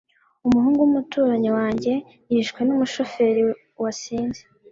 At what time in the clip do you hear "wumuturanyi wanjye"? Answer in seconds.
0.81-1.93